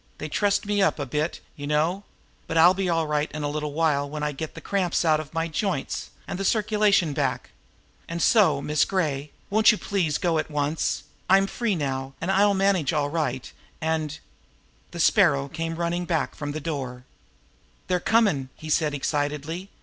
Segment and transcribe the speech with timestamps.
[0.17, 2.01] "They trussed me up a bit, you know
[2.47, 5.19] but I'll be all right in a little while when I get the cramps out
[5.19, 7.51] of my joints and the circulation back.
[8.09, 11.03] And so, Miss Gray, won't you please go at once?
[11.29, 14.17] I'm free now, and I'll manage all right, and"
[14.89, 17.03] The Sparrow came running back from the door.
[17.85, 19.69] "They're comm'!" he said excitedly.